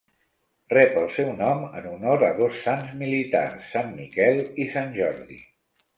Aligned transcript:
Rep 0.75 0.95
el 1.01 1.05
seu 1.17 1.27
nom 1.41 1.61
en 1.81 1.85
honor 1.91 2.25
a 2.29 2.31
dos 2.41 2.57
sants 2.63 2.97
militars, 3.03 3.69
Sant 3.75 3.93
Miquel 4.03 4.45
i 4.65 4.71
Sant 4.77 4.95
Jordi. 5.01 5.43